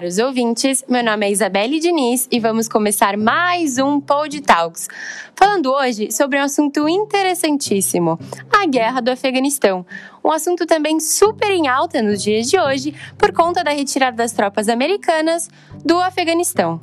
caros 0.00 0.18
ouvintes, 0.18 0.82
meu 0.88 1.04
nome 1.04 1.26
é 1.26 1.30
Isabelle 1.30 1.78
Diniz 1.78 2.26
e 2.32 2.40
vamos 2.40 2.66
começar 2.66 3.18
mais 3.18 3.76
um 3.76 4.00
Pod 4.00 4.40
Talks, 4.40 4.88
falando 5.34 5.70
hoje 5.70 6.10
sobre 6.10 6.38
um 6.38 6.42
assunto 6.42 6.88
interessantíssimo, 6.88 8.18
a 8.50 8.66
guerra 8.66 9.02
do 9.02 9.10
Afeganistão. 9.10 9.84
Um 10.24 10.32
assunto 10.32 10.64
também 10.64 10.98
super 11.00 11.50
em 11.50 11.68
alta 11.68 12.00
nos 12.00 12.22
dias 12.22 12.48
de 12.48 12.58
hoje 12.58 12.94
por 13.18 13.30
conta 13.30 13.62
da 13.62 13.72
retirada 13.72 14.16
das 14.16 14.32
tropas 14.32 14.70
americanas 14.70 15.50
do 15.84 15.98
Afeganistão. 15.98 16.80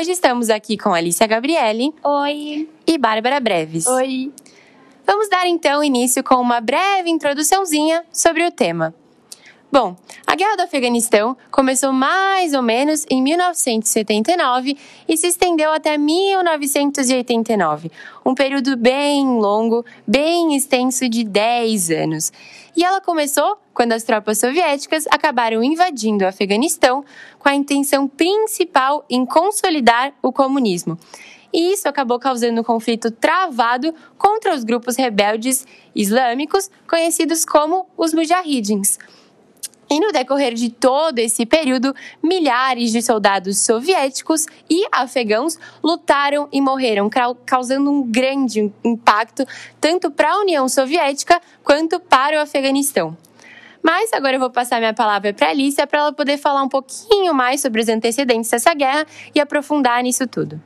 Hoje 0.00 0.12
estamos 0.12 0.48
aqui 0.48 0.78
com 0.78 0.94
Alicia 0.94 1.26
Gabriele. 1.26 1.92
Oi. 2.02 2.66
E 2.86 2.96
Bárbara 2.96 3.38
Breves. 3.38 3.86
Oi. 3.86 4.32
Vamos 5.04 5.28
dar 5.28 5.46
então 5.46 5.84
início 5.84 6.24
com 6.24 6.36
uma 6.36 6.58
breve 6.58 7.10
introduçãozinha 7.10 8.02
sobre 8.10 8.46
o 8.46 8.50
tema. 8.50 8.94
Bom, 9.72 9.94
a 10.26 10.34
Guerra 10.34 10.56
do 10.56 10.62
Afeganistão 10.64 11.36
começou 11.48 11.92
mais 11.92 12.54
ou 12.54 12.62
menos 12.62 13.06
em 13.08 13.22
1979 13.22 14.76
e 15.08 15.16
se 15.16 15.28
estendeu 15.28 15.70
até 15.70 15.96
1989, 15.96 17.88
um 18.26 18.34
período 18.34 18.76
bem 18.76 19.24
longo, 19.24 19.84
bem 20.04 20.56
extenso 20.56 21.08
de 21.08 21.22
10 21.22 21.90
anos. 21.92 22.32
E 22.76 22.82
ela 22.82 23.00
começou 23.00 23.58
quando 23.72 23.92
as 23.92 24.02
tropas 24.02 24.38
soviéticas 24.38 25.04
acabaram 25.08 25.62
invadindo 25.62 26.24
o 26.24 26.28
Afeganistão 26.28 27.04
com 27.38 27.48
a 27.48 27.54
intenção 27.54 28.08
principal 28.08 29.04
em 29.08 29.24
consolidar 29.24 30.12
o 30.20 30.32
comunismo. 30.32 30.98
E 31.52 31.74
isso 31.74 31.88
acabou 31.88 32.18
causando 32.18 32.60
um 32.60 32.64
conflito 32.64 33.08
travado 33.12 33.94
contra 34.18 34.52
os 34.52 34.64
grupos 34.64 34.96
rebeldes 34.96 35.64
islâmicos 35.94 36.68
conhecidos 36.88 37.44
como 37.44 37.86
os 37.96 38.12
Mujahidins. 38.12 38.98
E 39.92 39.98
no 39.98 40.12
decorrer 40.12 40.54
de 40.54 40.70
todo 40.70 41.18
esse 41.18 41.44
período, 41.44 41.92
milhares 42.22 42.92
de 42.92 43.02
soldados 43.02 43.58
soviéticos 43.58 44.46
e 44.70 44.86
afegãos 44.92 45.58
lutaram 45.82 46.48
e 46.52 46.60
morreram, 46.60 47.10
causando 47.44 47.90
um 47.90 48.08
grande 48.08 48.72
impacto 48.84 49.44
tanto 49.80 50.08
para 50.08 50.30
a 50.30 50.38
União 50.38 50.68
Soviética 50.68 51.40
quanto 51.64 51.98
para 51.98 52.36
o 52.36 52.40
Afeganistão. 52.40 53.16
Mas 53.82 54.12
agora 54.12 54.36
eu 54.36 54.40
vou 54.40 54.50
passar 54.50 54.78
minha 54.78 54.94
palavra 54.94 55.34
para 55.34 55.48
a 55.48 55.50
Alicia 55.50 55.88
para 55.88 55.98
ela 55.98 56.12
poder 56.12 56.38
falar 56.38 56.62
um 56.62 56.68
pouquinho 56.68 57.34
mais 57.34 57.60
sobre 57.60 57.80
os 57.80 57.88
antecedentes 57.88 58.48
dessa 58.48 58.72
guerra 58.72 59.04
e 59.34 59.40
aprofundar 59.40 60.00
nisso 60.04 60.24
tudo. 60.24 60.62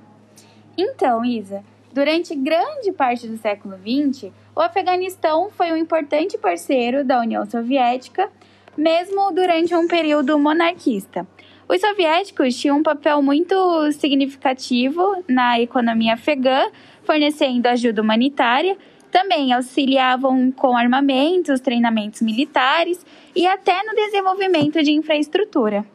Então, 0.77 1.25
Isa, 1.25 1.65
durante 1.95 2.35
grande 2.35 2.93
parte 2.93 3.27
do 3.27 3.39
século 3.39 3.79
XX, 3.79 4.31
o 4.55 4.61
Afeganistão 4.61 5.49
foi 5.49 5.73
um 5.73 5.77
importante 5.79 6.37
parceiro 6.37 7.03
da 7.03 7.21
União 7.21 7.49
Soviética 7.49 8.29
mesmo 8.77 9.33
durante 9.33 9.75
um 9.75 9.87
período 9.87 10.39
monarquista. 10.39 11.27
Os 11.69 11.81
soviéticos 11.81 12.55
tinham 12.57 12.79
um 12.79 12.83
papel 12.83 13.23
muito 13.23 13.55
significativo 13.93 15.25
na 15.29 15.59
economia 15.61 16.15
afegã, 16.15 16.67
fornecendo 17.05 17.67
ajuda 17.67 18.03
humanitária, 18.03 18.77
também 19.11 19.53
auxiliavam 19.53 20.51
com 20.51 20.77
armamentos, 20.77 21.61
treinamentos 21.61 22.21
militares 22.21 23.07
e 23.35 23.47
até 23.47 23.83
no 23.85 23.95
desenvolvimento 23.95 24.83
de 24.83 24.91
infraestrutura. 24.91 25.87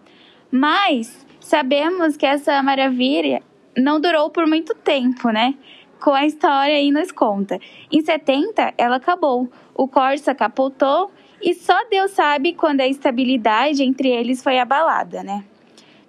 Mas 0.49 1.25
sabemos 1.39 2.15
que 2.15 2.25
essa 2.25 2.63
maravilha 2.63 3.43
não 3.77 3.99
durou 3.99 4.29
por 4.29 4.47
muito 4.47 4.73
tempo, 4.73 5.29
né? 5.29 5.53
Com 5.99 6.11
a 6.11 6.25
história 6.25 6.75
aí 6.75 6.91
nos 6.91 7.11
conta. 7.11 7.59
Em 7.91 8.01
70, 8.01 8.73
ela 8.77 8.95
acabou. 8.95 9.49
O 9.75 9.87
Corsa 9.87 10.33
capotou 10.33 11.11
e 11.41 11.53
só 11.53 11.77
Deus 11.89 12.11
sabe 12.11 12.53
quando 12.53 12.81
a 12.81 12.87
estabilidade 12.87 13.83
entre 13.83 14.09
eles 14.09 14.43
foi 14.43 14.59
abalada, 14.59 15.23
né? 15.23 15.43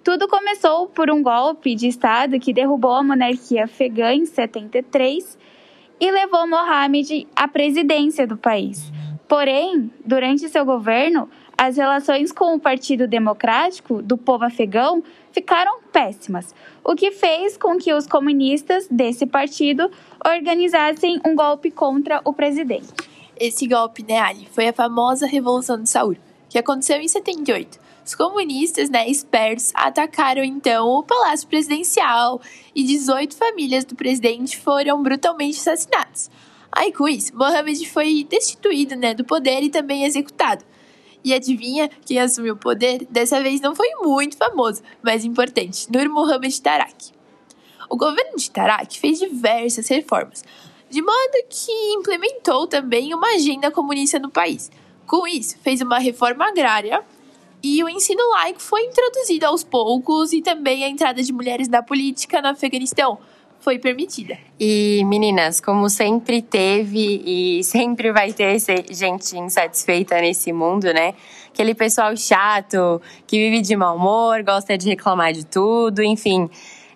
Tudo 0.03 0.27
começou 0.27 0.87
por 0.87 1.11
um 1.11 1.21
golpe 1.21 1.75
de 1.75 1.87
Estado 1.87 2.39
que 2.39 2.53
derrubou 2.53 2.95
a 2.95 3.03
monarquia 3.03 3.65
afegã 3.65 4.13
em 4.13 4.25
73 4.25 5.37
e 5.99 6.11
levou 6.11 6.47
Mohamed 6.47 7.27
à 7.35 7.47
presidência 7.47 8.25
do 8.25 8.35
país. 8.35 8.91
Porém, 9.27 9.91
durante 10.03 10.49
seu 10.49 10.65
governo, 10.65 11.29
as 11.55 11.77
relações 11.77 12.31
com 12.31 12.55
o 12.55 12.59
Partido 12.59 13.07
Democrático 13.07 14.01
do 14.01 14.17
povo 14.17 14.43
afegão 14.43 15.03
ficaram 15.31 15.79
péssimas, 15.91 16.55
o 16.83 16.95
que 16.95 17.11
fez 17.11 17.55
com 17.55 17.77
que 17.77 17.93
os 17.93 18.07
comunistas 18.07 18.87
desse 18.89 19.27
partido 19.27 19.89
organizassem 20.25 21.21
um 21.23 21.35
golpe 21.35 21.69
contra 21.69 22.19
o 22.25 22.33
presidente. 22.33 23.10
Esse 23.43 23.65
golpe, 23.65 24.05
né, 24.07 24.19
Ali, 24.19 24.47
foi 24.51 24.67
a 24.67 24.73
famosa 24.73 25.25
Revolução 25.25 25.81
de 25.81 25.89
Saúl, 25.89 26.15
que 26.47 26.59
aconteceu 26.59 27.01
em 27.01 27.07
78. 27.07 27.79
Os 28.05 28.13
comunistas, 28.13 28.87
né, 28.87 29.09
espertos, 29.09 29.71
atacaram 29.73 30.43
então 30.43 30.87
o 30.87 31.01
Palácio 31.01 31.47
Presidencial 31.47 32.39
e 32.75 32.83
18 32.83 33.35
famílias 33.35 33.83
do 33.83 33.95
presidente 33.95 34.59
foram 34.59 35.01
brutalmente 35.01 35.57
assassinadas. 35.57 36.29
Aí 36.71 36.93
com 36.93 37.07
isso, 37.07 37.35
Mohammed 37.35 37.83
foi 37.89 38.23
destituído, 38.29 38.95
né, 38.95 39.15
do 39.15 39.25
poder 39.25 39.63
e 39.63 39.71
também 39.71 40.03
executado. 40.03 40.63
E 41.23 41.33
adivinha 41.33 41.89
quem 42.05 42.19
assumiu 42.19 42.53
o 42.53 42.57
poder? 42.57 43.07
Dessa 43.09 43.41
vez 43.41 43.59
não 43.59 43.75
foi 43.75 43.89
muito 44.03 44.37
famoso, 44.37 44.83
mas 45.01 45.25
importante, 45.25 45.87
Nur 45.91 46.07
Mohammed 46.09 46.61
Tarak. 46.61 47.11
O 47.89 47.97
governo 47.97 48.37
de 48.37 48.51
Tarak 48.51 48.99
fez 48.99 49.17
diversas 49.17 49.87
reformas, 49.87 50.43
de 50.91 51.01
modo 51.01 51.45
que 51.49 51.71
implementou 51.93 52.67
também 52.67 53.13
uma 53.13 53.35
agenda 53.35 53.71
comunista 53.71 54.19
no 54.19 54.29
país. 54.29 54.69
Com 55.07 55.25
isso, 55.25 55.57
fez 55.63 55.79
uma 55.79 55.97
reforma 55.97 56.49
agrária 56.49 57.01
e 57.63 57.81
o 57.81 57.87
ensino 57.87 58.21
laico 58.31 58.61
foi 58.61 58.83
introduzido 58.83 59.45
aos 59.45 59.63
poucos 59.63 60.33
e 60.33 60.41
também 60.41 60.83
a 60.83 60.89
entrada 60.89 61.23
de 61.23 61.31
mulheres 61.31 61.69
na 61.69 61.81
política 61.81 62.41
no 62.41 62.49
Afeganistão 62.49 63.17
foi 63.61 63.79
permitida. 63.79 64.37
E 64.59 65.03
meninas, 65.05 65.61
como 65.61 65.89
sempre 65.89 66.41
teve 66.41 67.21
e 67.23 67.63
sempre 67.63 68.11
vai 68.11 68.33
ter 68.33 68.57
gente 68.89 69.37
insatisfeita 69.37 70.19
nesse 70.19 70.51
mundo, 70.51 70.91
né? 70.93 71.13
Aquele 71.53 71.73
pessoal 71.75 72.15
chato 72.17 73.01
que 73.27 73.37
vive 73.37 73.61
de 73.61 73.75
mau 73.75 73.95
humor, 73.95 74.43
gosta 74.43 74.77
de 74.77 74.89
reclamar 74.89 75.31
de 75.31 75.45
tudo, 75.45 76.01
enfim. 76.01 76.49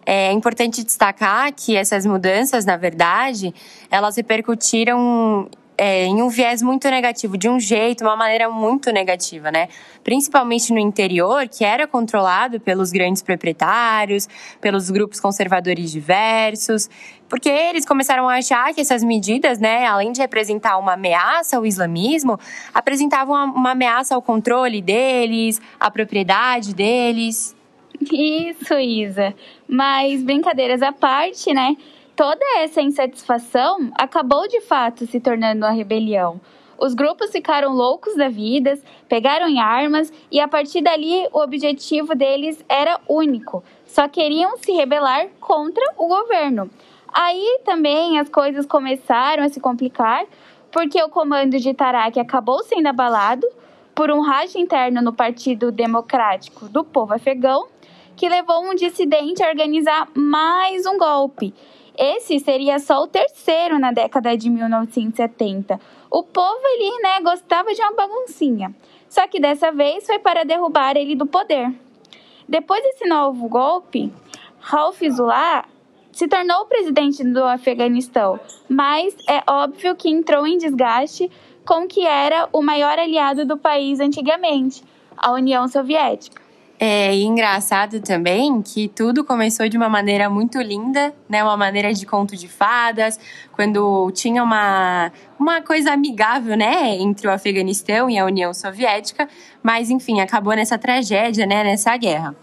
É 0.05 0.31
importante 0.31 0.83
destacar 0.83 1.51
que 1.53 1.75
essas 1.75 2.05
mudanças, 2.05 2.63
na 2.63 2.77
verdade, 2.77 3.53
elas 3.89 4.16
repercutiram 4.16 5.49
é, 5.77 6.05
em 6.05 6.21
um 6.21 6.29
viés 6.29 6.61
muito 6.61 6.89
negativo, 6.89 7.38
de 7.38 7.49
um 7.49 7.59
jeito, 7.59 8.03
uma 8.03 8.15
maneira 8.15 8.49
muito 8.49 8.91
negativa, 8.91 9.51
né? 9.51 9.67
Principalmente 10.03 10.71
no 10.71 10.79
interior, 10.79 11.47
que 11.47 11.65
era 11.65 11.88
controlado 11.88 12.59
pelos 12.59 12.91
grandes 12.91 13.21
proprietários, 13.21 14.27
pelos 14.61 14.89
grupos 14.89 15.19
conservadores 15.19 15.91
diversos, 15.91 16.89
porque 17.27 17.49
eles 17.49 17.85
começaram 17.85 18.29
a 18.29 18.35
achar 18.35 18.73
que 18.73 18.81
essas 18.81 19.03
medidas, 19.03 19.59
né, 19.59 19.85
além 19.85 20.11
de 20.11 20.21
representar 20.21 20.77
uma 20.77 20.94
ameaça 20.94 21.57
ao 21.57 21.65
islamismo, 21.65 22.39
apresentavam 22.73 23.33
uma, 23.51 23.71
ameaça 23.71 24.15
ao 24.15 24.21
controle 24.21 24.81
deles, 24.81 25.59
à 25.79 25.89
propriedade 25.89 26.73
deles. 26.73 27.54
Isso, 28.01 28.73
Isa. 28.75 29.33
Mas 29.67 30.23
brincadeiras 30.23 30.81
à 30.81 30.91
parte, 30.91 31.53
né? 31.53 31.75
Toda 32.16 32.44
essa 32.59 32.81
insatisfação 32.81 33.91
acabou 33.97 34.47
de 34.47 34.61
fato 34.61 35.06
se 35.06 35.19
tornando 35.19 35.66
uma 35.66 35.72
rebelião. 35.72 36.39
Os 36.78 36.94
grupos 36.94 37.31
ficaram 37.31 37.73
loucos 37.73 38.16
da 38.16 38.28
vida, 38.28 38.78
pegaram 39.07 39.47
em 39.47 39.59
armas 39.59 40.12
e 40.30 40.39
a 40.39 40.47
partir 40.47 40.81
dali 40.81 41.27
o 41.31 41.39
objetivo 41.39 42.13
deles 42.15 42.63
era 42.68 43.00
único. 43.07 43.63
Só 43.86 44.07
queriam 44.07 44.57
se 44.57 44.71
rebelar 44.74 45.27
contra 45.39 45.83
o 45.97 46.07
governo. 46.07 46.69
Aí 47.13 47.59
também 47.63 48.19
as 48.19 48.27
coisas 48.27 48.65
começaram 48.65 49.44
a 49.44 49.50
se 49.50 49.59
complicar, 49.59 50.25
porque 50.69 51.01
o 51.01 51.09
comando 51.09 51.57
de 51.57 51.74
Tarak 51.74 52.19
acabou 52.19 52.62
sendo 52.63 52.88
abalado 52.88 53.47
por 53.95 54.12
um 54.12 54.19
racha 54.19 54.59
interno 54.59 55.01
no 55.01 55.13
Partido 55.13 55.71
Democrático 55.71 56.68
do 56.68 56.83
Povo 56.83 57.13
Afegão 57.13 57.68
que 58.15 58.30
levou 58.30 58.63
um 58.63 58.75
dissidente 58.75 59.42
a 59.42 59.50
organizar 59.50 60.09
mais 60.13 60.86
um 60.86 60.97
golpe. 60.97 61.53
Esse 61.97 62.39
seria 62.39 62.77
só 62.77 63.03
o 63.03 63.07
terceiro 63.07 63.80
na 63.80 63.92
década 63.92 64.38
de 64.38 64.50
1970. 64.50 65.80
O 66.12 66.24
povo 66.24 66.62
ali, 66.75 67.01
né, 67.01 67.21
gostava 67.21 67.74
de 67.74 67.81
uma 67.81 67.94
baguncinha. 67.94 68.75
Só 69.09 69.27
que 69.27 69.39
dessa 69.39 69.71
vez 69.71 70.06
foi 70.06 70.19
para 70.19 70.44
derrubar 70.44 70.97
ele 70.97 71.15
do 71.15 71.25
poder. 71.25 71.74
Depois 72.47 72.83
desse 72.83 73.07
novo 73.07 73.47
golpe, 73.47 74.12
Rauf 74.59 75.09
Zullah 75.09 75.65
se 76.12 76.27
tornou 76.27 76.65
presidente 76.65 77.24
do 77.24 77.44
Afeganistão, 77.44 78.39
mas 78.69 79.15
é 79.27 79.42
óbvio 79.50 79.95
que 79.95 80.09
entrou 80.09 80.45
em 80.47 80.57
desgaste 80.57 81.30
com 81.65 81.88
que 81.88 82.06
era 82.06 82.47
o 82.53 82.62
maior 82.62 82.97
aliado 83.00 83.45
do 83.45 83.57
país 83.57 84.00
antigamente, 84.00 84.83
a 85.17 85.31
União 85.31 85.67
Soviética. 85.67 86.45
É 86.77 87.15
engraçado 87.15 88.01
também 88.01 88.62
que 88.62 88.89
tudo 88.89 89.23
começou 89.23 89.69
de 89.69 89.77
uma 89.77 89.88
maneira 89.88 90.29
muito 90.29 90.62
linda, 90.62 91.15
né? 91.29 91.41
Uma 91.41 91.56
maneira 91.56 91.94
de 91.94 92.06
conto 92.06 92.35
de 92.35 92.50
fadas, 92.50 93.17
quando 93.53 94.12
tinha 94.12 94.44
uma, 94.44 95.09
uma 95.39 95.62
coisa 95.62 95.94
amigável, 95.94 96.57
né? 96.57 96.97
Entre 96.97 97.27
o 97.27 97.31
Afeganistão 97.31 98.09
e 98.09 98.18
a 98.18 98.25
União 98.25 98.53
Soviética, 98.53 99.29
mas 99.63 99.89
enfim, 99.89 100.19
acabou 100.19 100.53
nessa 100.53 100.77
tragédia, 100.77 101.45
né? 101.45 101.63
Nessa 101.63 101.95
guerra. 101.95 102.35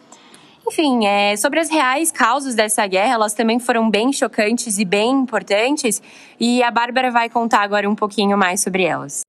Enfim, 0.66 1.06
é, 1.06 1.36
sobre 1.36 1.58
as 1.58 1.68
reais 1.68 2.12
causas 2.12 2.54
dessa 2.54 2.86
guerra, 2.86 3.14
elas 3.14 3.34
também 3.34 3.58
foram 3.58 3.90
bem 3.90 4.12
chocantes 4.12 4.78
e 4.78 4.84
bem 4.84 5.10
importantes, 5.10 6.00
e 6.38 6.62
a 6.62 6.70
Bárbara 6.70 7.10
vai 7.10 7.28
contar 7.28 7.62
agora 7.62 7.88
um 7.88 7.94
pouquinho 7.94 8.38
mais 8.38 8.60
sobre 8.60 8.84
elas. 8.84 9.24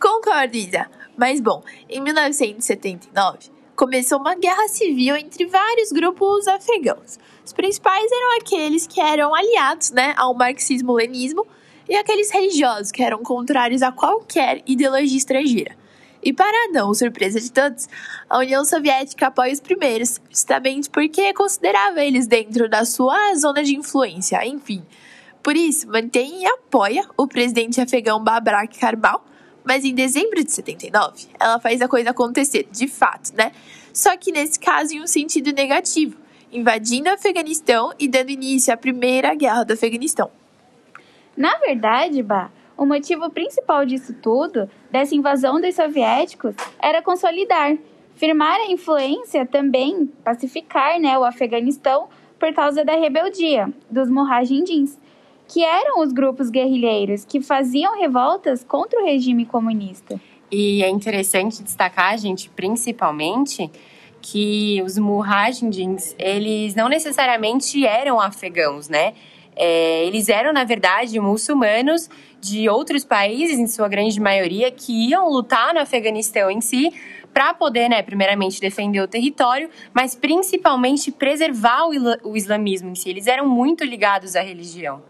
Concordo, 0.00 0.56
Isa. 0.56 0.86
Mas 1.16 1.40
bom, 1.40 1.62
em 1.88 2.00
1979 2.00 3.56
começou 3.74 4.18
uma 4.18 4.34
guerra 4.34 4.68
civil 4.68 5.16
entre 5.16 5.44
vários 5.46 5.92
grupos 5.92 6.46
afegãos. 6.48 7.18
Os 7.44 7.52
principais 7.52 8.10
eram 8.10 8.38
aqueles 8.38 8.86
que 8.86 9.00
eram 9.00 9.34
aliados 9.34 9.90
né, 9.90 10.14
ao 10.16 10.34
marxismo-leninismo 10.34 11.46
e 11.88 11.94
aqueles 11.94 12.30
religiosos 12.30 12.90
que 12.90 13.02
eram 13.02 13.22
contrários 13.22 13.82
a 13.82 13.92
qualquer 13.92 14.62
ideologia 14.66 15.18
estrangeira. 15.18 15.76
E 16.26 16.32
para 16.32 16.72
não 16.72 16.92
surpresa 16.92 17.40
de 17.40 17.52
todos, 17.52 17.88
a 18.28 18.38
União 18.38 18.64
Soviética 18.64 19.28
apoia 19.28 19.52
os 19.52 19.60
primeiros, 19.60 20.20
justamente 20.28 20.90
porque 20.90 21.32
considerava 21.32 22.02
eles 22.02 22.26
dentro 22.26 22.68
da 22.68 22.84
sua 22.84 23.32
zona 23.36 23.62
de 23.62 23.76
influência, 23.76 24.44
enfim. 24.44 24.84
Por 25.40 25.56
isso, 25.56 25.86
mantém 25.86 26.42
e 26.42 26.46
apoia 26.46 27.08
o 27.16 27.28
presidente 27.28 27.80
afegão 27.80 28.20
Babrak 28.24 28.76
Karmal, 28.76 29.24
mas 29.62 29.84
em 29.84 29.94
dezembro 29.94 30.42
de 30.42 30.50
79, 30.50 31.28
ela 31.38 31.60
faz 31.60 31.80
a 31.80 31.86
coisa 31.86 32.10
acontecer, 32.10 32.66
de 32.72 32.88
fato, 32.88 33.32
né? 33.32 33.52
Só 33.92 34.16
que 34.16 34.32
nesse 34.32 34.58
caso 34.58 34.94
em 34.94 35.02
um 35.02 35.06
sentido 35.06 35.52
negativo, 35.52 36.16
invadindo 36.50 37.08
o 37.08 37.12
Afeganistão 37.12 37.92
e 38.00 38.08
dando 38.08 38.30
início 38.30 38.74
à 38.74 38.76
Primeira 38.76 39.32
Guerra 39.36 39.62
do 39.62 39.74
Afeganistão. 39.74 40.28
Na 41.36 41.56
verdade, 41.58 42.20
Bah, 42.20 42.50
o 42.76 42.84
motivo 42.84 43.30
principal 43.30 43.86
disso 43.86 44.14
tudo, 44.22 44.68
dessa 44.90 45.14
invasão 45.14 45.60
dos 45.60 45.74
soviéticos, 45.74 46.54
era 46.80 47.02
consolidar, 47.02 47.76
firmar 48.14 48.60
a 48.60 48.70
influência 48.70 49.46
também, 49.46 50.06
pacificar 50.22 51.00
né, 51.00 51.18
o 51.18 51.24
Afeganistão 51.24 52.08
por 52.38 52.52
causa 52.52 52.84
da 52.84 52.94
rebeldia 52.94 53.72
dos 53.90 54.10
Mujahidins, 54.10 54.98
que 55.48 55.64
eram 55.64 56.02
os 56.02 56.12
grupos 56.12 56.50
guerrilheiros 56.50 57.24
que 57.24 57.40
faziam 57.40 57.98
revoltas 57.98 58.64
contra 58.64 59.00
o 59.00 59.04
regime 59.04 59.46
comunista. 59.46 60.20
E 60.50 60.82
é 60.82 60.88
interessante 60.88 61.62
destacar, 61.62 62.18
gente, 62.18 62.50
principalmente 62.50 63.70
que 64.20 64.82
os 64.84 64.98
Mujahidins, 64.98 66.14
eles 66.18 66.74
não 66.74 66.88
necessariamente 66.88 67.86
eram 67.86 68.20
afegãos, 68.20 68.88
né? 68.88 69.14
É, 69.54 70.04
eles 70.04 70.28
eram, 70.28 70.52
na 70.52 70.64
verdade, 70.64 71.18
muçulmanos 71.18 72.10
de 72.46 72.68
outros 72.68 73.04
países, 73.04 73.58
em 73.58 73.66
sua 73.66 73.88
grande 73.88 74.20
maioria, 74.20 74.70
que 74.70 75.08
iam 75.08 75.28
lutar 75.28 75.74
no 75.74 75.80
Afeganistão 75.80 76.50
em 76.50 76.60
si 76.60 76.92
para 77.32 77.52
poder, 77.52 77.88
né, 77.90 78.02
primeiramente 78.02 78.60
defender 78.60 79.00
o 79.00 79.08
território, 79.08 79.68
mas 79.92 80.14
principalmente 80.14 81.12
preservar 81.12 81.86
o 82.24 82.36
islamismo 82.36 82.88
em 82.90 82.94
si. 82.94 83.10
Eles 83.10 83.26
eram 83.26 83.46
muito 83.46 83.84
ligados 83.84 84.34
à 84.34 84.40
religião. 84.40 85.02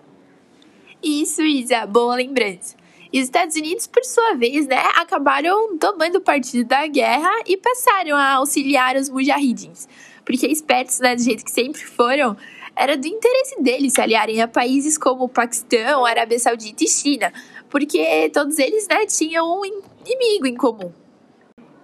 Isso, 1.03 1.43
Isa, 1.43 1.87
boa 1.87 2.17
lembrança. 2.17 2.75
E 3.13 3.21
os 3.21 3.27
Estados 3.27 3.55
Unidos, 3.55 3.87
por 3.87 4.05
sua 4.05 4.35
vez, 4.35 4.67
né, 4.67 4.83
acabaram 4.97 5.79
tomando 5.79 6.21
partido 6.21 6.67
da 6.67 6.87
guerra 6.87 7.31
e 7.47 7.57
passaram 7.57 8.17
a 8.17 8.35
auxiliar 8.35 8.97
os 8.97 9.09
mujahidins. 9.09 9.89
Porque 10.25 10.47
espertos, 10.49 10.99
né, 10.99 11.15
do 11.15 11.23
jeito 11.23 11.45
que 11.45 11.53
sempre 11.53 11.81
foram, 11.85 12.37
era 12.77 12.97
do 12.97 13.07
interesse 13.07 13.61
deles 13.63 13.95
se 13.95 14.01
aliarem 14.01 14.41
a 14.43 14.47
países 14.47 14.99
como 14.99 15.25
o 15.25 15.29
Paquistão, 15.29 16.05
Arábia 16.05 16.39
Saudita 16.39 16.85
e 16.85 16.89
China, 16.89 17.33
porque 17.71 18.31
todos 18.33 18.59
eles, 18.59 18.87
né, 18.87 19.07
tinham 19.07 19.61
um 19.61 19.65
inimigo 19.65 20.47
em 20.47 20.55
comum. 20.55 20.93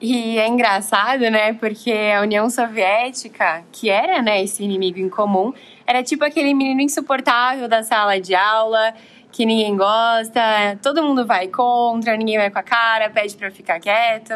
E 0.01 0.37
é 0.37 0.49
engraçado, 0.49 1.21
né? 1.31 1.53
Porque 1.53 1.93
a 1.93 2.23
União 2.23 2.51
Soviética, 2.51 3.65
que 3.71 3.89
era, 3.89 4.21
né, 4.21 4.43
esse 4.43 4.63
inimigo 4.65 4.99
em 4.99 5.09
comum, 5.09 5.53
era 5.87 6.03
tipo 6.03 6.25
aquele 6.25 6.53
menino 6.55 6.81
insuportável 6.81 7.69
da 7.69 7.85
sala 7.85 8.21
de 8.21 8.35
aula, 8.35 8.93
que 9.31 9.47
ninguém 9.47 9.77
gosta, 9.77 10.77
todo 10.83 11.03
mundo 11.05 11.25
vai 11.25 11.47
contra, 11.47 12.17
ninguém 12.17 12.37
vai 12.37 12.51
com 12.51 12.59
a 12.59 12.63
cara, 12.63 13.11
pede 13.11 13.37
para 13.37 13.51
ficar 13.51 13.79
quieto. 13.79 14.35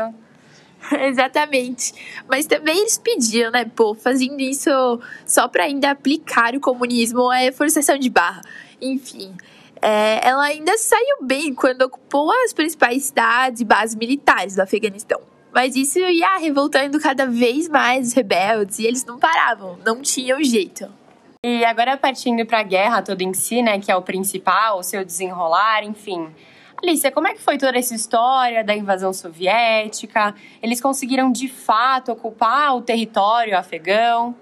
Exatamente. 1.07 1.93
Mas 2.29 2.47
também 2.47 2.79
eles 2.79 2.99
pediam, 2.99 3.51
né, 3.51 3.65
pô, 3.65 3.95
fazendo 3.95 4.41
isso 4.41 4.71
só 5.25 5.49
para 5.49 5.65
ainda 5.65 5.91
aplicar 5.91 6.55
o 6.55 6.61
comunismo 6.61 7.33
é 7.33 7.51
forçação 7.53 7.99
de 7.99 8.11
barra. 8.11 8.43
Enfim, 8.81 9.35
é, 9.81 10.27
ela 10.27 10.45
ainda 10.45 10.77
saiu 10.77 11.19
bem 11.23 11.55
quando 11.55 11.83
ocupou 11.83 12.31
as 12.45 12.53
principais 12.53 13.05
cidades 13.05 13.61
e 13.61 13.65
bases 13.65 13.95
militares 13.95 14.55
do 14.55 14.61
Afeganistão. 14.61 15.21
Mas 15.53 15.75
isso 15.75 15.99
ia 15.99 16.37
revoltando 16.37 17.01
cada 17.01 17.27
vez 17.27 17.69
mais 17.69 18.09
os 18.09 18.13
rebeldes 18.13 18.79
e 18.79 18.87
eles 18.87 19.05
não 19.05 19.19
paravam, 19.19 19.79
não 19.85 20.03
tinham 20.03 20.43
jeito. 20.43 20.87
E 21.43 21.65
agora 21.65 21.97
partindo 21.97 22.45
para 22.45 22.61
a 22.61 22.63
guerra 22.63 23.03
toda 23.03 23.23
em 23.23 23.33
si, 23.33 23.63
né, 23.63 23.79
que 23.79 23.91
é 23.91 23.97
o 23.97 24.03
principal, 24.03 24.79
o 24.79 24.83
seu 24.83 25.05
desenrolar, 25.05 25.85
enfim. 25.85 26.29
Alicia, 26.83 27.11
como 27.11 27.27
é 27.27 27.33
que 27.33 27.41
foi 27.41 27.57
toda 27.57 27.79
essa 27.79 27.95
história 27.95 28.63
da 28.63 28.77
invasão 28.77 29.13
soviética? 29.13 30.35
Eles 30.63 30.81
conseguiram 30.81 31.33
de 31.33 31.49
fato 31.49 32.13
ocupar 32.13 32.77
o 32.77 32.83
território 32.83 33.57
afegão? 33.57 34.35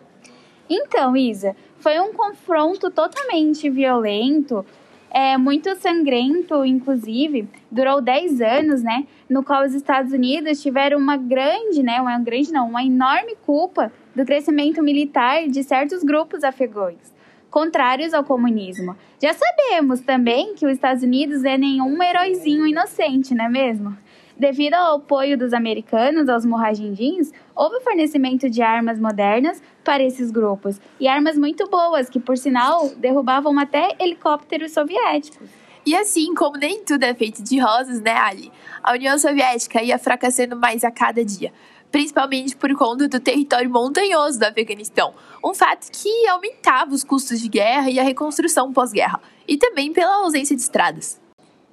Então, 0.68 1.16
Isa, 1.16 1.54
foi 1.78 2.00
um 2.00 2.12
confronto 2.12 2.90
totalmente 2.90 3.70
violento, 3.70 4.66
é, 5.10 5.38
muito 5.38 5.76
sangrento, 5.76 6.64
inclusive, 6.64 7.48
durou 7.70 8.00
10 8.00 8.40
anos, 8.40 8.82
né? 8.82 9.06
No 9.30 9.44
qual 9.44 9.64
os 9.64 9.72
Estados 9.72 10.12
Unidos 10.12 10.60
tiveram 10.60 10.98
uma 10.98 11.16
grande, 11.16 11.84
né? 11.84 12.00
Uma 12.00 12.18
grande, 12.18 12.50
não, 12.50 12.68
uma 12.68 12.82
enorme 12.82 13.36
culpa 13.46 13.92
do 14.14 14.24
crescimento 14.24 14.82
militar 14.82 15.46
de 15.46 15.62
certos 15.62 16.02
grupos 16.02 16.42
afegãos 16.42 17.13
contrários 17.54 18.12
ao 18.12 18.24
comunismo. 18.24 18.96
Já 19.22 19.32
sabemos 19.32 20.00
também 20.00 20.56
que 20.56 20.66
os 20.66 20.72
Estados 20.72 21.04
Unidos 21.04 21.44
é 21.44 21.56
nenhum 21.56 22.02
heróizinho 22.02 22.66
inocente, 22.66 23.32
não 23.32 23.44
é 23.44 23.48
mesmo? 23.48 23.96
Devido 24.36 24.74
ao 24.74 24.96
apoio 24.96 25.38
dos 25.38 25.52
americanos 25.52 26.28
aos 26.28 26.44
mujahidins, 26.44 27.30
houve 27.54 27.78
fornecimento 27.78 28.50
de 28.50 28.60
armas 28.60 28.98
modernas 28.98 29.62
para 29.84 30.02
esses 30.02 30.32
grupos 30.32 30.80
e 30.98 31.06
armas 31.06 31.38
muito 31.38 31.68
boas 31.68 32.10
que, 32.10 32.18
por 32.18 32.36
sinal, 32.36 32.90
derrubavam 32.96 33.56
até 33.56 33.90
helicópteros 34.00 34.72
soviéticos. 34.72 35.48
E 35.86 35.94
assim 35.94 36.34
como 36.34 36.56
nem 36.56 36.82
tudo 36.82 37.04
é 37.04 37.14
feito 37.14 37.40
de 37.40 37.60
rosas, 37.60 38.00
né, 38.00 38.16
Ali? 38.16 38.50
A 38.82 38.94
União 38.94 39.16
Soviética 39.16 39.80
ia 39.80 39.96
fracassando 39.96 40.56
mais 40.56 40.82
a 40.82 40.90
cada 40.90 41.24
dia, 41.24 41.52
principalmente 41.94 42.56
por 42.56 42.74
conta 42.74 43.06
do 43.06 43.20
território 43.20 43.70
montanhoso 43.70 44.36
do 44.36 44.42
Afeganistão, 44.42 45.14
um 45.44 45.54
fato 45.54 45.86
que 45.92 46.26
aumentava 46.26 46.92
os 46.92 47.04
custos 47.04 47.40
de 47.40 47.48
guerra 47.48 47.88
e 47.88 48.00
a 48.00 48.02
reconstrução 48.02 48.72
pós-guerra, 48.72 49.20
e 49.46 49.56
também 49.56 49.92
pela 49.92 50.24
ausência 50.24 50.56
de 50.56 50.62
estradas. 50.62 51.20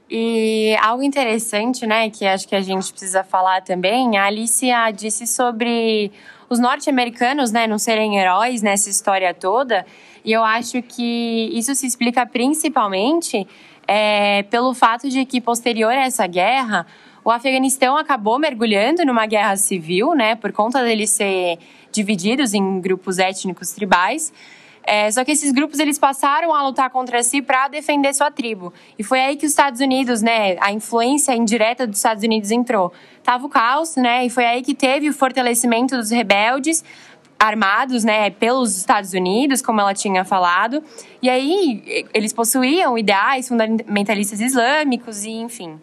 E 0.07 0.77
algo 0.79 1.01
interessante, 1.01 1.87
né, 1.87 2.07
que 2.11 2.23
acho 2.23 2.47
que 2.47 2.55
a 2.55 2.61
gente 2.61 2.91
precisa 2.91 3.23
falar 3.23 3.63
também, 3.63 4.15
a 4.15 4.25
Alicia 4.25 4.91
disse 4.91 5.25
sobre 5.25 6.11
os 6.47 6.59
norte-americanos, 6.59 7.51
né, 7.51 7.65
não 7.65 7.79
serem 7.79 8.19
heróis 8.19 8.61
nessa 8.61 8.91
história 8.91 9.33
toda, 9.33 9.87
e 10.23 10.31
eu 10.31 10.43
acho 10.43 10.83
que 10.83 11.49
isso 11.51 11.73
se 11.73 11.87
explica 11.87 12.27
principalmente 12.27 13.47
é, 13.87 14.43
pelo 14.43 14.75
fato 14.75 15.09
de 15.09 15.25
que, 15.25 15.41
posterior 15.41 15.91
a 15.91 16.05
essa 16.05 16.27
guerra, 16.27 16.85
o 17.23 17.29
Afeganistão 17.29 17.95
acabou 17.97 18.39
mergulhando 18.39 19.05
numa 19.05 19.25
guerra 19.25 19.55
civil, 19.55 20.13
né, 20.15 20.35
por 20.35 20.51
conta 20.51 20.83
deles 20.83 21.11
ser 21.11 21.59
divididos 21.91 22.53
em 22.53 22.79
grupos 22.79 23.19
étnicos 23.19 23.71
tribais. 23.71 24.33
É, 24.83 25.11
só 25.11 25.23
que 25.23 25.31
esses 25.31 25.51
grupos 25.51 25.79
eles 25.79 25.99
passaram 25.99 26.55
a 26.55 26.63
lutar 26.63 26.89
contra 26.89 27.21
si 27.21 27.39
para 27.39 27.67
defender 27.67 28.13
sua 28.15 28.31
tribo. 28.31 28.73
E 28.97 29.03
foi 29.03 29.19
aí 29.19 29.35
que 29.35 29.45
os 29.45 29.51
Estados 29.51 29.79
Unidos, 29.79 30.23
né, 30.23 30.57
a 30.59 30.71
influência 30.71 31.35
indireta 31.35 31.85
dos 31.85 31.97
Estados 31.97 32.23
Unidos 32.23 32.49
entrou. 32.49 32.91
Tava 33.23 33.45
o 33.45 33.49
caos, 33.49 33.95
né, 33.95 34.25
e 34.25 34.29
foi 34.29 34.45
aí 34.45 34.63
que 34.63 34.73
teve 34.73 35.07
o 35.07 35.13
fortalecimento 35.13 35.95
dos 35.95 36.09
rebeldes 36.09 36.83
armados, 37.37 38.03
né, 38.03 38.31
pelos 38.31 38.75
Estados 38.75 39.13
Unidos, 39.13 39.61
como 39.61 39.79
ela 39.81 39.93
tinha 39.93 40.25
falado. 40.25 40.83
E 41.21 41.29
aí 41.29 42.07
eles 42.13 42.33
possuíam 42.33 42.97
ideais 42.97 43.47
fundamentalistas 43.47 44.39
islâmicos 44.39 45.25
e, 45.25 45.31
enfim. 45.31 45.79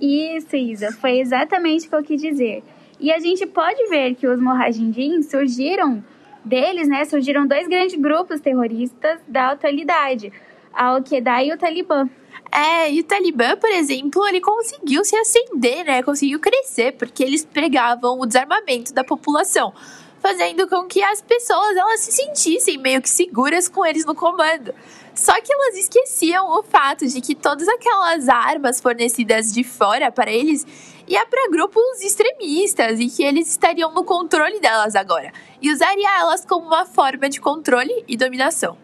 Isso, 0.00 0.56
Isa, 0.56 0.92
foi 0.92 1.18
exatamente 1.18 1.86
o 1.86 1.90
que 1.90 1.96
eu 1.96 2.02
quis 2.02 2.20
dizer. 2.20 2.62
E 3.00 3.12
a 3.12 3.18
gente 3.18 3.46
pode 3.46 3.88
ver 3.88 4.14
que 4.14 4.26
os 4.26 4.40
Mojahidins 4.40 5.30
surgiram 5.30 6.02
deles, 6.44 6.88
né, 6.88 7.04
surgiram 7.04 7.46
dois 7.46 7.68
grandes 7.68 8.00
grupos 8.00 8.40
terroristas 8.40 9.20
da 9.28 9.50
atualidade, 9.50 10.32
a 10.72 10.86
Al-Qaeda 10.86 11.42
e 11.42 11.52
o 11.52 11.58
Talibã. 11.58 12.08
É, 12.50 12.90
e 12.90 13.00
o 13.00 13.04
Talibã, 13.04 13.56
por 13.56 13.70
exemplo, 13.70 14.26
ele 14.26 14.40
conseguiu 14.40 15.04
se 15.04 15.14
acender, 15.16 15.84
né? 15.84 16.02
Conseguiu 16.02 16.40
crescer, 16.40 16.92
porque 16.92 17.22
eles 17.22 17.44
pregavam 17.44 18.18
o 18.18 18.26
desarmamento 18.26 18.94
da 18.94 19.04
população. 19.04 19.72
fazendo 20.20 20.66
com 20.66 20.84
que 20.86 21.00
as 21.00 21.22
pessoas 21.22 21.76
elas 21.76 22.00
se 22.00 22.10
sentissem 22.10 22.76
meio 22.76 23.00
que 23.00 23.08
seguras 23.08 23.68
com 23.68 23.86
eles 23.86 24.04
no 24.04 24.16
comando. 24.16 24.74
Só 25.18 25.32
que 25.40 25.52
elas 25.52 25.76
esqueciam 25.76 26.48
o 26.56 26.62
fato 26.62 27.04
de 27.04 27.20
que 27.20 27.34
todas 27.34 27.66
aquelas 27.66 28.28
armas 28.28 28.80
fornecidas 28.80 29.52
de 29.52 29.64
fora 29.64 30.12
para 30.12 30.30
eles 30.30 30.64
ia 31.08 31.26
para 31.26 31.50
grupos 31.50 32.00
extremistas 32.02 33.00
e 33.00 33.08
que 33.08 33.24
eles 33.24 33.50
estariam 33.50 33.92
no 33.92 34.04
controle 34.04 34.60
delas 34.60 34.94
agora 34.94 35.32
e 35.60 35.72
usaria 35.72 36.20
elas 36.20 36.46
como 36.46 36.68
uma 36.68 36.86
forma 36.86 37.28
de 37.28 37.40
controle 37.40 38.04
e 38.06 38.16
dominação. 38.16 38.78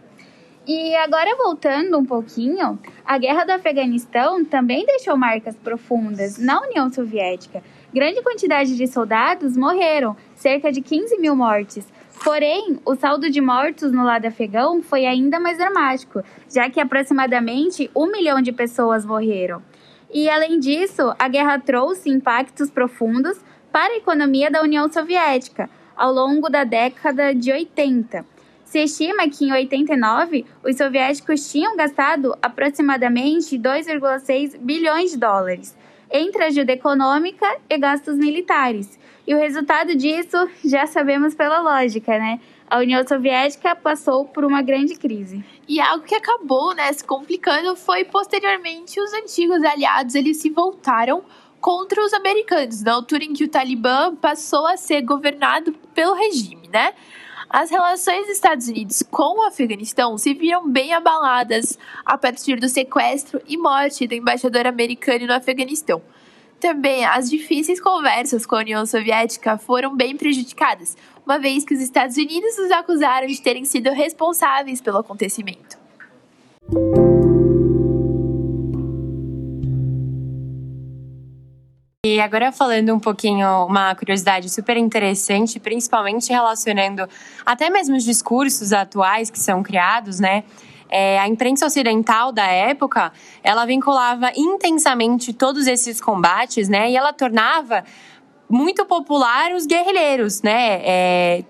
E 0.66 0.96
agora 0.96 1.36
voltando 1.36 1.96
um 1.96 2.04
pouquinho, 2.04 2.80
a 3.04 3.16
guerra 3.16 3.44
do 3.44 3.52
Afeganistão 3.52 4.44
também 4.44 4.84
deixou 4.84 5.16
marcas 5.16 5.54
profundas 5.54 6.36
na 6.36 6.60
União 6.62 6.92
Soviética. 6.92 7.62
Grande 7.92 8.20
quantidade 8.22 8.76
de 8.76 8.88
soldados 8.88 9.56
morreram, 9.56 10.16
cerca 10.34 10.72
de 10.72 10.80
15 10.80 11.16
mil 11.18 11.36
mortes. 11.36 11.86
Porém, 12.23 12.78
o 12.85 12.94
saldo 12.94 13.28
de 13.28 13.40
mortos 13.40 13.92
no 13.92 14.04
lado 14.04 14.26
afegão 14.26 14.83
foi 14.83 15.04
ainda 15.04 15.40
mais 15.40 15.59
dramático, 15.59 16.23
já 16.49 16.71
que 16.71 16.80
aproximadamente 16.80 17.90
um 17.94 18.11
milhão 18.11 18.40
de 18.40 18.52
pessoas 18.52 19.04
morreram. 19.04 19.62
E 20.12 20.28
além 20.30 20.61
disso, 20.61 21.14
a 21.18 21.28
guerra 21.28 21.59
trouxe 21.59 22.09
impactos 22.09 22.71
profundos 22.71 23.38
para 23.73 23.92
a 23.92 23.97
economia 23.97 24.50
da 24.50 24.62
União 24.62 24.90
Soviética 24.90 25.68
ao 25.97 26.12
longo 26.12 26.49
da 26.49 26.64
década 26.64 27.35
de 27.35 27.52
80. 27.52 28.25
Se 28.64 28.78
estima 28.80 29.28
que 29.28 29.44
em 29.44 29.52
89 29.52 30.44
os 30.64 30.76
soviéticos 30.76 31.50
tinham 31.50 31.76
gastado 31.76 32.37
aproximadamente 32.40 33.59
2,6 33.59 34.59
bilhões 34.59 35.11
de 35.11 35.18
dólares 35.18 35.76
entre 36.14 36.44
ajuda 36.44 36.73
econômica 36.73 37.44
e 37.68 37.76
gastos 37.76 38.16
militares. 38.16 38.97
E 39.26 39.35
o 39.35 39.38
resultado 39.38 39.97
disso 39.97 40.49
já 40.64 40.87
sabemos 40.87 41.35
pela 41.35 41.61
lógica, 41.61 42.16
né? 42.16 42.38
A 42.71 42.78
União 42.78 43.04
Soviética 43.06 43.75
passou 43.75 44.25
por 44.25 44.44
uma 44.44 44.62
grande 44.62 44.94
crise. 44.94 45.44
E 45.66 45.80
algo 45.80 46.04
que 46.04 46.14
acabou, 46.14 46.73
né, 46.73 46.92
se 46.92 47.02
complicando 47.04 47.75
foi 47.75 48.04
posteriormente 48.04 49.00
os 49.00 49.12
antigos 49.12 49.62
aliados, 49.64 50.14
eles 50.14 50.37
se 50.37 50.50
voltaram 50.50 51.25
contra 51.61 52.00
os 52.04 52.12
americanos, 52.12 52.83
na 52.83 52.92
altura 52.92 53.25
em 53.25 53.33
que 53.33 53.44
o 53.44 53.49
Talibã 53.49 54.14
passou 54.14 54.66
a 54.66 54.76
ser 54.76 55.00
governado 55.00 55.73
pelo 55.94 56.14
regime, 56.14 56.68
né? 56.68 56.92
As 57.48 57.70
relações 57.70 58.22
dos 58.26 58.36
Estados 58.36 58.68
Unidos 58.68 59.02
com 59.10 59.38
o 59.38 59.46
Afeganistão 59.46 60.16
se 60.18 60.34
viram 60.34 60.68
bem 60.68 60.92
abaladas 60.92 61.78
a 62.04 62.16
partir 62.16 62.58
do 62.58 62.68
sequestro 62.68 63.40
e 63.46 63.56
morte 63.56 64.06
do 64.06 64.14
embaixador 64.14 64.66
americano 64.66 65.26
no 65.26 65.34
Afeganistão. 65.34 66.02
Também 66.58 67.04
as 67.04 67.28
difíceis 67.28 67.80
conversas 67.80 68.46
com 68.46 68.56
a 68.56 68.60
União 68.60 68.86
Soviética 68.86 69.58
foram 69.58 69.94
bem 69.94 70.16
prejudicadas, 70.16 70.96
uma 71.24 71.38
vez 71.38 71.64
que 71.64 71.74
os 71.74 71.80
Estados 71.80 72.16
Unidos 72.16 72.58
os 72.58 72.70
acusaram 72.70 73.26
de 73.26 73.40
terem 73.40 73.64
sido 73.64 73.90
responsáveis 73.90 74.80
pelo 74.80 74.98
acontecimento. 74.98 75.78
E 82.04 82.20
agora 82.20 82.52
falando 82.52 82.92
um 82.92 83.00
pouquinho, 83.00 83.64
uma 83.64 83.94
curiosidade 83.94 84.50
super 84.50 84.76
interessante, 84.76 85.58
principalmente 85.58 86.30
relacionando 86.30 87.08
até 87.46 87.70
mesmo 87.70 87.96
os 87.96 88.04
discursos 88.04 88.75
atuais 88.75 89.30
que 89.30 89.38
são 89.40 89.62
criados, 89.62 90.20
né? 90.20 90.44
É, 90.90 91.18
a 91.18 91.26
imprensa 91.26 91.64
ocidental 91.64 92.30
da 92.30 92.44
época, 92.44 93.11
ela 93.42 93.64
vinculava 93.64 94.30
intensamente 94.37 95.32
todos 95.32 95.66
esses 95.66 95.99
combates, 95.99 96.68
né? 96.68 96.90
E 96.90 96.94
ela 96.94 97.11
tornava 97.11 97.82
muito 98.50 98.84
popular 98.84 99.52
os 99.52 99.64
guerrilheiros, 99.64 100.42
né? 100.42 100.82
É, 100.84 101.44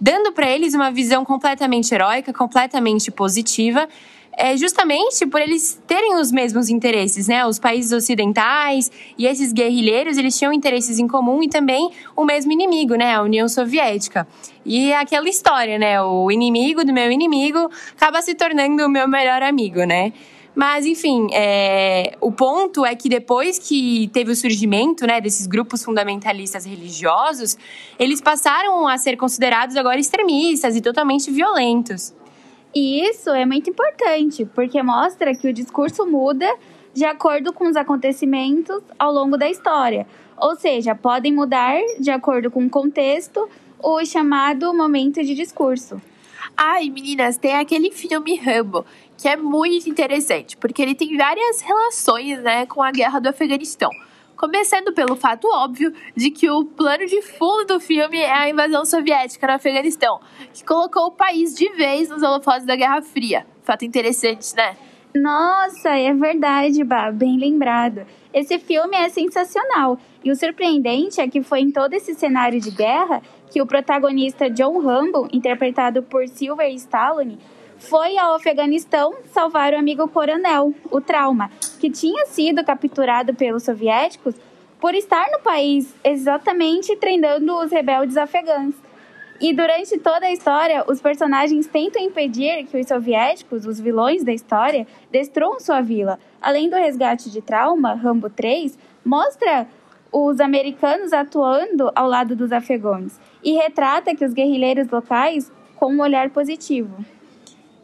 dando 0.00 0.32
para 0.32 0.48
eles 0.48 0.72
uma 0.72 0.90
visão 0.90 1.22
completamente 1.22 1.94
heróica, 1.94 2.32
completamente 2.32 3.10
positiva, 3.10 3.86
é 4.38 4.56
justamente 4.56 5.26
por 5.26 5.40
eles 5.40 5.82
terem 5.84 6.14
os 6.14 6.30
mesmos 6.30 6.68
interesses, 6.68 7.26
né? 7.26 7.44
Os 7.44 7.58
países 7.58 7.90
ocidentais 7.90 8.90
e 9.18 9.26
esses 9.26 9.52
guerrilheiros, 9.52 10.16
eles 10.16 10.38
tinham 10.38 10.52
interesses 10.52 11.00
em 11.00 11.08
comum 11.08 11.42
e 11.42 11.48
também 11.48 11.90
o 12.14 12.24
mesmo 12.24 12.52
inimigo, 12.52 12.94
né? 12.94 13.16
A 13.16 13.22
União 13.22 13.48
Soviética. 13.48 14.26
E 14.64 14.92
aquela 14.92 15.28
história, 15.28 15.76
né? 15.76 16.00
O 16.00 16.30
inimigo 16.30 16.84
do 16.84 16.92
meu 16.92 17.10
inimigo 17.10 17.68
acaba 17.96 18.22
se 18.22 18.34
tornando 18.34 18.86
o 18.86 18.88
meu 18.88 19.08
melhor 19.08 19.42
amigo, 19.42 19.82
né? 19.82 20.12
Mas, 20.54 20.86
enfim, 20.86 21.28
é, 21.32 22.16
o 22.20 22.32
ponto 22.32 22.84
é 22.84 22.94
que 22.94 23.08
depois 23.08 23.58
que 23.58 24.08
teve 24.12 24.32
o 24.32 24.36
surgimento 24.36 25.06
né, 25.06 25.20
desses 25.20 25.46
grupos 25.46 25.84
fundamentalistas 25.84 26.64
religiosos, 26.64 27.56
eles 27.98 28.20
passaram 28.20 28.88
a 28.88 28.98
ser 28.98 29.16
considerados 29.16 29.76
agora 29.76 30.00
extremistas 30.00 30.74
e 30.74 30.80
totalmente 30.80 31.30
violentos. 31.30 32.12
E 32.74 33.02
isso 33.08 33.30
é 33.30 33.46
muito 33.46 33.70
importante, 33.70 34.44
porque 34.44 34.82
mostra 34.82 35.34
que 35.34 35.48
o 35.48 35.52
discurso 35.52 36.06
muda 36.06 36.46
de 36.92 37.04
acordo 37.04 37.52
com 37.52 37.68
os 37.68 37.76
acontecimentos 37.76 38.82
ao 38.98 39.12
longo 39.12 39.36
da 39.36 39.48
história. 39.48 40.06
Ou 40.36 40.56
seja, 40.56 40.94
podem 40.94 41.32
mudar 41.32 41.80
de 41.98 42.10
acordo 42.10 42.50
com 42.50 42.64
o 42.64 42.70
contexto 42.70 43.48
o 43.80 44.04
chamado 44.04 44.74
momento 44.74 45.22
de 45.22 45.34
discurso. 45.34 46.00
Ai, 46.56 46.90
meninas, 46.90 47.36
tem 47.36 47.54
aquele 47.54 47.90
filme 47.90 48.36
Rambo, 48.36 48.84
que 49.16 49.28
é 49.28 49.36
muito 49.36 49.88
interessante, 49.88 50.56
porque 50.56 50.82
ele 50.82 50.94
tem 50.94 51.16
várias 51.16 51.60
relações 51.60 52.42
né, 52.42 52.66
com 52.66 52.82
a 52.82 52.90
guerra 52.90 53.20
do 53.20 53.28
Afeganistão. 53.28 53.90
Começando 54.38 54.92
pelo 54.92 55.16
fato 55.16 55.48
óbvio 55.52 55.92
de 56.14 56.30
que 56.30 56.48
o 56.48 56.64
plano 56.64 57.04
de 57.06 57.20
fundo 57.22 57.64
do 57.64 57.80
filme 57.80 58.18
é 58.18 58.32
a 58.32 58.48
invasão 58.48 58.84
soviética 58.84 59.48
no 59.48 59.54
Afeganistão, 59.54 60.20
que 60.54 60.64
colocou 60.64 61.06
o 61.06 61.10
país 61.10 61.56
de 61.56 61.68
vez 61.70 62.08
nos 62.08 62.22
holofotes 62.22 62.64
da 62.64 62.76
Guerra 62.76 63.02
Fria. 63.02 63.44
Fato 63.64 63.84
interessante, 63.84 64.54
né? 64.54 64.76
Nossa, 65.12 65.88
é 65.88 66.14
verdade, 66.14 66.84
Bah, 66.84 67.10
bem 67.10 67.36
lembrado. 67.36 68.06
Esse 68.32 68.60
filme 68.60 68.96
é 68.96 69.08
sensacional. 69.08 69.98
E 70.22 70.30
o 70.30 70.36
surpreendente 70.36 71.20
é 71.20 71.26
que 71.26 71.42
foi 71.42 71.58
em 71.60 71.72
todo 71.72 71.94
esse 71.94 72.14
cenário 72.14 72.60
de 72.60 72.70
guerra 72.70 73.20
que 73.50 73.60
o 73.60 73.66
protagonista 73.66 74.48
John 74.48 74.78
Rambo, 74.78 75.26
interpretado 75.32 76.00
por 76.04 76.28
Sylvester 76.28 76.76
Stallone, 76.76 77.40
foi 77.78 78.18
ao 78.18 78.34
Afeganistão 78.34 79.14
salvar 79.32 79.72
o 79.72 79.78
amigo 79.78 80.06
coronel, 80.08 80.74
o 80.90 81.00
Trauma, 81.00 81.50
que 81.80 81.90
tinha 81.90 82.26
sido 82.26 82.64
capturado 82.64 83.34
pelos 83.34 83.62
soviéticos 83.62 84.34
por 84.80 84.94
estar 84.94 85.26
no 85.30 85.40
país 85.40 85.94
exatamente 86.04 86.94
treinando 86.96 87.56
os 87.56 87.70
rebeldes 87.70 88.16
afegãs. 88.16 88.74
E 89.40 89.54
durante 89.54 89.96
toda 89.98 90.26
a 90.26 90.32
história, 90.32 90.84
os 90.88 91.00
personagens 91.00 91.66
tentam 91.68 92.02
impedir 92.02 92.66
que 92.66 92.78
os 92.78 92.88
soviéticos, 92.88 93.66
os 93.66 93.78
vilões 93.78 94.24
da 94.24 94.32
história, 94.32 94.84
destruam 95.12 95.60
sua 95.60 95.80
vila. 95.80 96.18
Além 96.42 96.68
do 96.68 96.76
resgate 96.76 97.30
de 97.30 97.40
trauma, 97.40 97.94
Rambo 97.94 98.28
3 98.28 98.76
mostra 99.04 99.68
os 100.10 100.40
americanos 100.40 101.12
atuando 101.12 101.92
ao 101.94 102.08
lado 102.08 102.34
dos 102.34 102.50
afegãos 102.50 103.18
e 103.44 103.52
retrata 103.52 104.14
que 104.14 104.24
os 104.24 104.32
guerrilheiros 104.32 104.88
locais 104.88 105.52
com 105.76 105.92
um 105.92 106.00
olhar 106.00 106.30
positivo. 106.30 107.04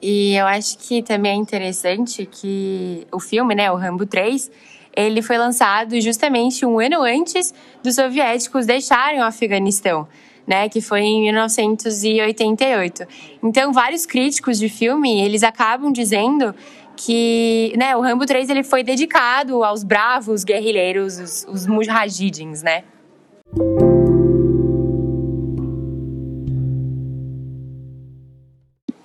E 0.06 0.36
eu 0.36 0.46
acho 0.46 0.76
que 0.76 1.02
também 1.02 1.32
é 1.32 1.34
interessante 1.34 2.28
que 2.30 3.06
o 3.10 3.18
filme, 3.18 3.54
né, 3.54 3.72
o 3.72 3.74
Rambo 3.74 4.04
3, 4.04 4.50
ele 4.94 5.22
foi 5.22 5.38
lançado 5.38 5.98
justamente 5.98 6.66
um 6.66 6.78
ano 6.78 7.00
antes 7.00 7.54
dos 7.82 7.94
soviéticos 7.94 8.66
deixarem 8.66 9.20
o 9.20 9.24
Afeganistão. 9.24 10.06
Né, 10.46 10.68
que 10.68 10.82
foi 10.82 11.00
em 11.00 11.22
1988. 11.22 13.06
Então, 13.42 13.72
vários 13.72 14.04
críticos 14.04 14.58
de 14.58 14.68
filme, 14.68 15.22
eles 15.22 15.42
acabam 15.42 15.90
dizendo 15.90 16.54
que, 16.94 17.72
né, 17.78 17.96
o 17.96 18.02
Rambo 18.02 18.26
3 18.26 18.50
ele 18.50 18.62
foi 18.62 18.84
dedicado 18.84 19.64
aos 19.64 19.82
bravos 19.82 20.44
guerrilheiros, 20.44 21.18
os, 21.18 21.46
os 21.48 21.66
mujahidins, 21.66 22.62
né? 22.62 22.84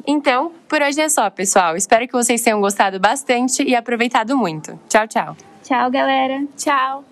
Então, 0.06 0.52
por 0.70 0.82
hoje 0.82 1.02
é 1.02 1.10
só, 1.10 1.30
pessoal. 1.30 1.76
Espero 1.76 2.08
que 2.08 2.14
vocês 2.14 2.42
tenham 2.42 2.62
gostado 2.62 3.00
bastante 3.00 3.64
e 3.64 3.76
aproveitado 3.76 4.38
muito. 4.38 4.80
Tchau, 4.88 5.08
tchau. 5.08 5.36
Tchau, 5.64 5.92
galera. 5.92 6.46
Tchau. 6.56 7.04